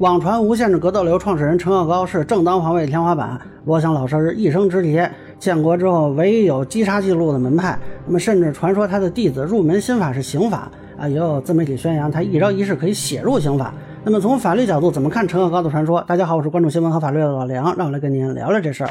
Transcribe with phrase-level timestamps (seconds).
[0.00, 4.98] 网传无限制格斗流创始人陈乐高是正当防卫天花板，罗翔老师一生之敌，
[5.38, 7.78] 建国之后唯一有击杀记录的门派。
[8.06, 13.74] 那么，甚至传说他的弟子入门心法是刑法啊，也有自媒体宣扬他一招一式可以写入刑法。
[14.02, 16.02] 那么，从法律角度怎么看陈乐高的传说？
[16.08, 18.90] 大家好，我是关注新闻和法律的老梁，让我来跟您聊聊这事儿。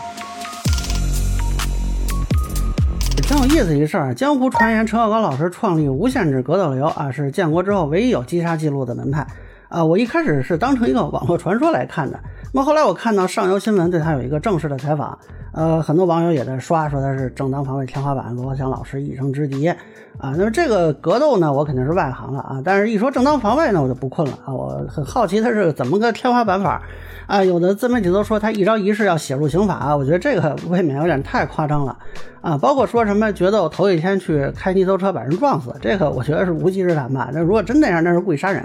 [3.24, 9.26] 挺有意思一事儿，江湖传言陈乐高老师创立无限制格斗流啊，是建国之后唯一有击杀记录的门派。
[9.70, 12.20] 啊，我一开始是当成一个网络传说来看的。
[12.52, 15.18] 那么后来我看到上游新闻对他有一个正式的采访，
[15.52, 19.74] 呃，很多网友也在刷，说他是正当防卫天花板，罗翔老师一生之敌。
[20.18, 22.62] 啊，那么这个格斗呢，我肯定是外行了啊。
[22.64, 24.54] 但是一说正当防卫呢，我就不困了啊。
[24.54, 26.82] 我很好奇他是怎么个天花板法
[27.26, 27.42] 啊？
[27.42, 31.98] 有的自媒体都说他一招一式要写入刑法，我觉得这个未免有点太夸张了
[32.42, 32.58] 啊。
[32.58, 37.30] 包括说什么决斗头一天去开泥头车把人撞死，这个我觉得是无稽之谈吧。
[37.32, 38.62] 那如果真那样，那是故意杀人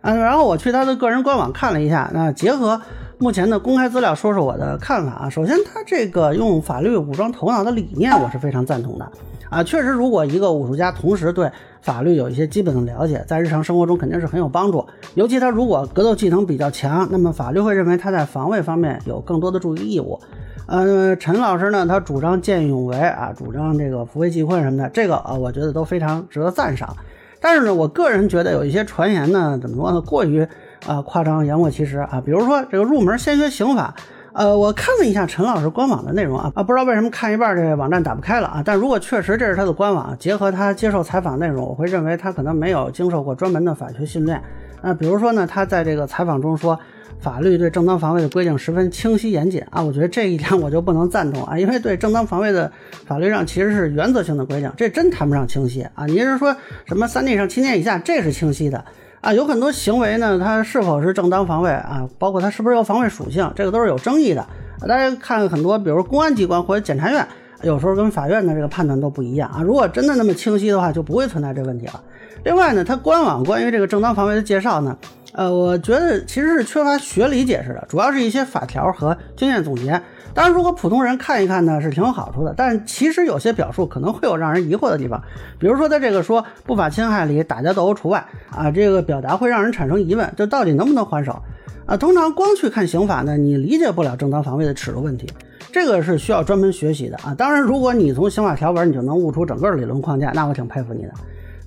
[0.00, 0.14] 啊。
[0.14, 2.80] 然后我去他的个人官网看了一下，那结合
[3.18, 5.30] 目前的公开资料，说说我的看法啊。
[5.30, 9.10] 首先，他这个用法律武装头脑的理念，我是非常赞同的
[9.48, 9.64] 啊。
[9.64, 14.84] 确实，如果一个武术家同时对法律有一些基本的了解，在日常生活中肯定是很有帮助。
[15.14, 20.20] 尤其他如果格斗技能比较强，那么法律会认为他在防卫方面有更多的注意义务。
[20.66, 26.94] 呃，陈老师呢，他主张见义勇为啊，主张这个扶危济困什么的，这个啊，我觉得都非常值得赞赏。
[27.40, 30.46] 但是呢，我个人觉得有一些传言呢，怎么说呢，过于
[30.86, 32.22] 啊夸张、言过其实啊。
[32.24, 33.94] 比如说这个入门先学刑法，
[34.32, 38.62] 呃，我看了一下陈老师官网的内容啊，啊，不知道为什么看一半这个网站打不开了啊。
[38.64, 44.42] 但如果确实这是他的官网，结合他接受采访内容，我会认为他可能没有经受过专门的法学训练。
[44.80, 46.78] 啊，比如说呢，他在这个采访中说。
[47.18, 52.70] 法律对正当防卫的规定十分清晰严谨啊，我觉得这一点我就不能赞同啊，因为对正当防卫的
[53.06, 56.04] 法律上其实是原则性的规定，这真谈不上清晰啊。
[56.04, 58.84] 你是说什么三年以上七年以下，这是清晰的
[59.20, 59.32] 啊。
[59.32, 64.46] 有很多行为呢，它是否是正当防卫啊，包括它是不是有防卫属性，这个都是有争议的。
[64.86, 67.26] 大家看很多，比如公安机关或者检察院，
[67.62, 69.62] 有时候跟法院的这个判断都不一样啊。
[69.62, 72.02] 如果真的那么清晰的话，就不会存在这问题了。
[72.44, 74.96] 另外呢，它官网关于这个正当防卫的介绍呢。
[75.32, 80.00] 呃，我觉得其实是缺乏学理解释的，主要是一些法条和经验总结。
[80.32, 82.54] 当然，如果普通人看一看呢，是挺有好处的。
[82.56, 85.22] 但其实有些表述可能会有让人疑惑的地方，
[85.58, 91.42] 比如说他这个说不法侵害里打架斗殴除外啊，这个表达会让人产生疑问，这到底能不能还手
[91.84, 91.98] 啊？
[91.98, 95.26] 通常光去看刑法呢，你理解不了正当防卫的尺度问题，
[95.72, 97.34] 这个是需要专门学习的啊。
[97.36, 101.12] 当然，如果你从刑法条文你就能悟出整个理论框架，那我挺佩服你的。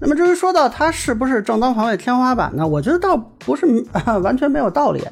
[0.02, 2.66] 那么至于说到他是不是正当防卫天花板呢？
[2.66, 3.66] 我觉得倒不是
[4.24, 5.04] 完全没有道理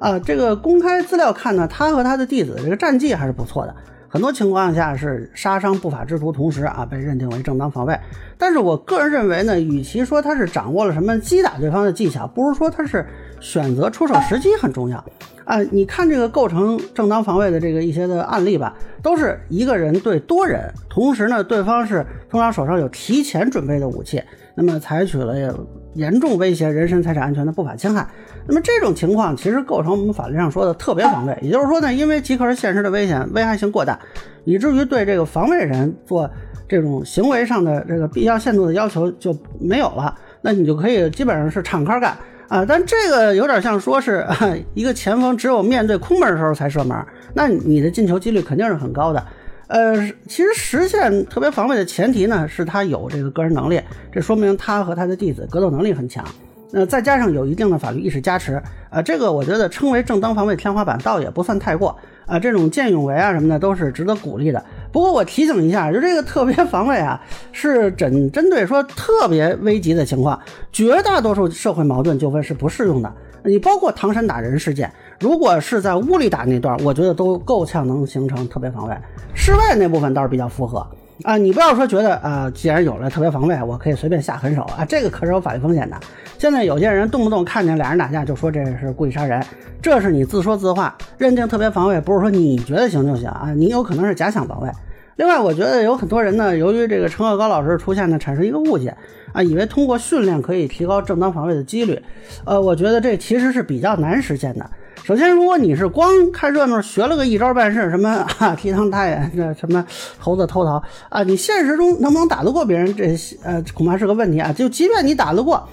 [0.00, 0.18] 啊。
[0.18, 3.74] 这个公开资料看呢，他和他的弟子这个战绩还是不错的，
[4.08, 7.96] 很多情况下是杀伤不法之徒，同时啊被认定为正当防卫。
[8.36, 13.06] 但是我个人认为呢，与其说他是掌握了什么击打对方的技巧，不如说他是
[13.42, 15.04] 选择出手时机很重要。
[15.44, 24.22] 啊，你看这个构成正当防卫的这个一些的案例吧，都是一个人对多人，同时呢，对方是通常手上有提前准备的武器，
[24.54, 25.52] 那么采取了
[25.94, 28.06] 严重威胁人身财产安全的不法侵害，
[28.46, 33.98] 那么这种情况其实构成我们法律上说的特别防卫，也就是说呢，因为即刻现实的危险危害性过大，
[34.44, 36.30] 以至于对这个防卫人做
[36.68, 42.16] 这种行为上的这个必要限度的要求就没有了，那你就可以基本上是敞开干。
[42.52, 44.26] 啊，但这个有点像说是
[44.74, 46.94] 一个前锋只有面对空门的时候才射门，
[47.32, 49.26] 那你的进球几率肯定是很高的。
[49.68, 49.96] 呃，
[50.28, 53.80] 其实实现特别防卫的前提呢，是他有这个个人能力，
[54.12, 56.22] 这说明他和他的弟子格斗能力很强。
[56.70, 61.96] 那再加上有一定的法律意识加持，啊，这个我觉得称为正当防卫天花板倒也不算太过。
[62.26, 64.62] 啊，这种见义勇为啊什么的都是值得鼓励的。
[64.92, 67.20] 不过我提醒一下，就这个特别防卫啊，
[67.50, 70.38] 是针针对说特别危急的情况，
[70.70, 73.12] 绝大多数社会矛盾纠纷是不适用的。
[73.44, 78.96] 你包括唐山打人事件，如果是在屋里打那段，我觉得都够呛能形成特别防卫。
[79.34, 80.86] 室外那部分倒是比较符合。
[81.24, 85.96] 啊，你不要说觉得啊，既然有了特别防卫，我可以随便下狠手啊，这个可是有法律风险的。
[86.38, 89.44] 现在有些人动不动看见俩人打架就说这是故意杀人，
[89.80, 90.96] 这是你自说自话。
[91.18, 94.68] 认定特别防卫不是说你觉得行就行啊，你有可能是假想防卫。
[95.16, 98.96] 另外，我觉得有很多人呢，由于这个陈鹤高老师出现呢，产生一个误解
[99.32, 102.02] 啊，以为通过训练可以提高正当防卫的几率。
[102.44, 104.68] 呃，我觉得这其实是比较难实现的。
[105.04, 109.84] 首先，如果你是光看热闹，学了个一招半式，什么啊提汤大眼，这什么
[110.18, 112.94] 猴子偷桃啊，你现实中能不能打得过别人？
[112.94, 114.52] 这呃恐怕是个问题啊。
[114.52, 115.68] 就即便你打得过，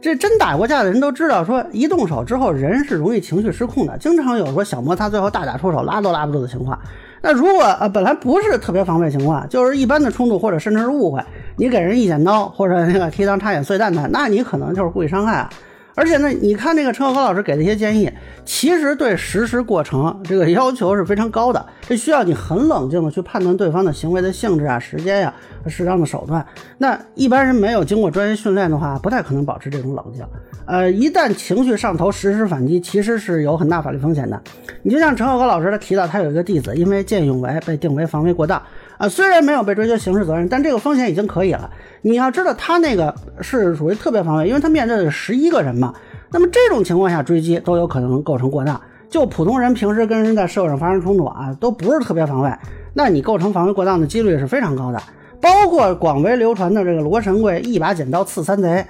[0.00, 6.78] 这真打过架的人都知道，说一动手之后人是容易情绪失控的，经常有说小摩擦最后大打出手，拉都拉不住的情况。
[7.22, 11.22] 那如果呃本来不是特别防备情况，就是一般的冲突或者甚至是误会，
[11.56, 15.48] 你给人一剪刀或者那个提裆插眼碎蛋蛋，那你可能就是故意伤害啊。
[15.94, 18.10] 而且呢，你看那个陈小高老师给的一些建议，
[18.44, 25.34] 其实对实施过程这个要求是非常高的，这需要你很冷静的去判断对方的行为的性质啊、时间呀、
[25.66, 26.44] 适当的手段。
[26.78, 30.24] 那一般人没有经过专业训练的话，不太可能保持这种冷静。
[30.64, 34.40] 呃，一旦情绪上头，实施反击，其实是有很大法律风险的。
[34.82, 38.62] 你就像陈小高老师他提到，他有一个弟子因为见义勇为被定为防卫过当
[38.96, 41.68] 啊，虽然没有被追究刑事责任，但这个风险已经可以了。
[42.02, 43.12] 你要知道，他那个
[43.42, 45.92] 是属于特别防卫，因为他面对的是十一个人嘛。
[46.30, 48.80] 那么这种情况下追击都有可能构成过当。
[49.10, 52.50] 就普通人平时跟人在社会上发生冲突啊，都不是特别防卫，
[52.94, 55.02] 那你构成防卫过当的几率是非常高的。
[55.38, 58.86] 包括广为流传的这个罗神贵一把剪刀刺三贼，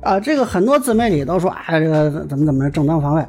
[0.00, 3.26] 啊，这个很多自媒体都说啊，这个怎么怎么着正当防卫，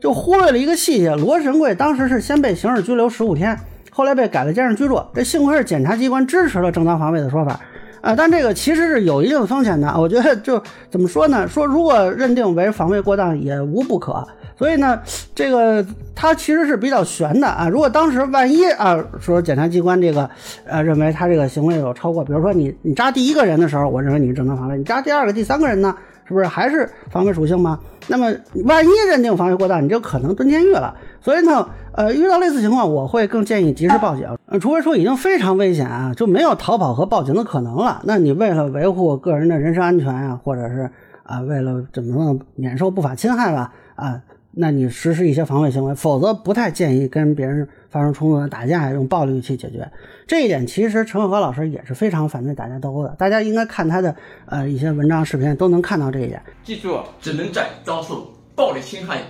[0.00, 3.58] 就忽略了一个细节，罗神贵当时是先被刑事拘留十五天，
[3.90, 7.60] 后来被改了监视居住，这幸亏是检察机关支持了正当防卫的说法。
[8.04, 9.98] 啊，但这个其实是有一定风险的。
[9.98, 11.48] 我觉得就怎么说呢？
[11.48, 14.22] 说如果认定为防卫过当也无不可。
[14.56, 15.00] 所以呢，
[15.34, 15.84] 这个
[16.14, 17.68] 它其实是比较悬的啊。
[17.68, 20.30] 如果当时万一啊，说检察机关这个
[20.64, 27.78] 呃认为他这个行为有超过，比如说你你扎第一个人的时候，我认为你是正当防卫；你扎第二个、第三个人呢，是不是还是防卫属性吗？
[28.08, 28.26] 那么
[28.64, 30.94] 万一认定防卫过当，你就可能蹲监狱了。
[31.20, 34.26] 所以呢，呃，遇到类似情况，我会更建议及时报警。
[34.46, 38.00] 呃，除非说已经非常危险啊，就没有逃跑和报警的可能了。
[38.04, 40.90] 那你为了维护个人的人身安全啊，或者是
[41.22, 44.20] 啊，为了怎么说免受不法侵害吧，啊，
[44.56, 49.90] 那你实施一些防卫行为，否则不太建议跟别人发生冲突、打架，用暴力去解决。
[50.26, 53.10] 这一点其实陈可和老师也是非常反对打架斗殴的。
[53.18, 54.14] 大家应该看他的
[54.46, 56.42] 呃一些文章、视频，都能看到这一点。
[56.62, 59.22] 记住啊，只能在遭受暴力侵害、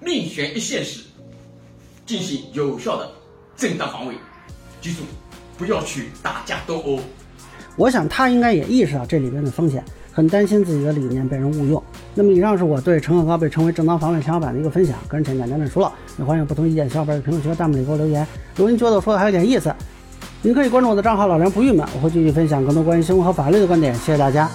[0.00, 1.04] 命悬一线时。
[2.06, 3.10] 进行有效的
[3.56, 4.14] 正当防卫，
[4.82, 5.04] 记住，
[5.56, 7.00] 不要去打架斗殴。
[7.76, 9.82] 我想他应该也意识到这里边的风险，
[10.14, 11.82] 很担心自己的理念被人误用。
[12.14, 18.24] 那么以上是我对陈鹤高被称为正当防卫天花板的一个分享，个人浅简单的说了，也欢迎不同意见小伙伴在评论区和弹幕里给我留言。
[18.56, 19.74] 如果您觉得我说的还有点意思，
[20.42, 23.92] 您可以关注我的账号老梁不郁闷，我会继续分享更多关于新闻和法律的观点。
[23.94, 24.48] 谢谢大家。